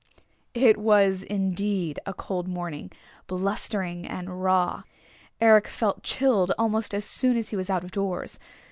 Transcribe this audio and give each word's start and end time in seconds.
It 0.55 0.77
was 0.79 1.21
indeed 1.21 1.99
a 2.07 2.13
cold 2.15 2.47
morning, 2.47 2.91
blustering 3.27 4.07
and 4.07 4.41
raw. 4.41 4.81
Eric 5.39 5.67
felt 5.67 6.01
chilled 6.01 6.51
almost 6.57 6.95
as 6.95 7.05
soon 7.05 7.37
as 7.37 7.49
he 7.49 7.55
was 7.55 7.69
out 7.69 7.83
of 7.83 7.91
doors. 7.91 8.39